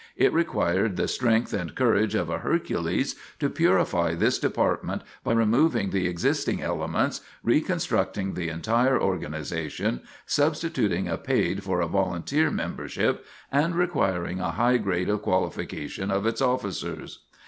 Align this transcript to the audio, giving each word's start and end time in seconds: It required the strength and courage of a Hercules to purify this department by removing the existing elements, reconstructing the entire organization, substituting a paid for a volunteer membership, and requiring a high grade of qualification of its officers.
It 0.15 0.33
required 0.33 0.97
the 0.97 1.07
strength 1.07 1.53
and 1.53 1.75
courage 1.75 2.15
of 2.15 2.27
a 2.27 2.39
Hercules 2.39 3.15
to 3.37 3.51
purify 3.51 4.15
this 4.15 4.39
department 4.39 5.03
by 5.23 5.33
removing 5.33 5.91
the 5.91 6.07
existing 6.07 6.59
elements, 6.59 7.21
reconstructing 7.43 8.33
the 8.33 8.49
entire 8.49 8.99
organization, 8.99 10.01
substituting 10.25 11.07
a 11.07 11.19
paid 11.19 11.61
for 11.63 11.81
a 11.81 11.87
volunteer 11.87 12.49
membership, 12.49 13.23
and 13.51 13.75
requiring 13.75 14.39
a 14.39 14.49
high 14.49 14.77
grade 14.77 15.07
of 15.07 15.21
qualification 15.21 16.09
of 16.09 16.25
its 16.25 16.41
officers. 16.41 17.19